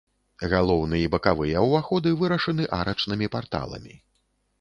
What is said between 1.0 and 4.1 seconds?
і бакавыя ўваходы вырашаны арачнымі парталамі.